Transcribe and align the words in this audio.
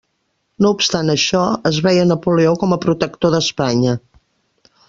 No 0.65 0.71
obstant 0.75 1.11
això, 1.13 1.43
es 1.71 1.77
veia 1.89 2.07
Napoleó 2.13 2.57
com 2.65 2.75
a 2.75 2.81
protector 2.89 3.37
d'Espanya. 3.37 3.99